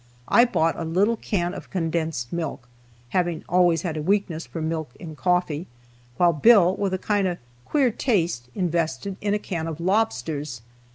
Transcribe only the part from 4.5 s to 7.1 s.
milk in coffee,) while Bill, with a